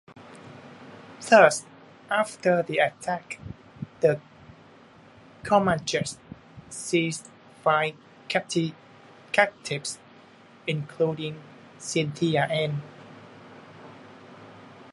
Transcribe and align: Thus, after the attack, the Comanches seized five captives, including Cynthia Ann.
Thus, 1.29 1.63
after 2.09 2.63
the 2.63 2.79
attack, 2.79 3.37
the 3.99 4.19
Comanches 5.43 6.17
seized 6.71 7.29
five 7.61 7.93
captives, 8.27 9.97
including 10.65 11.39
Cynthia 11.77 12.45
Ann. 12.47 12.81